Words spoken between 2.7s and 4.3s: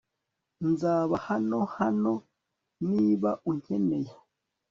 niba unkeneye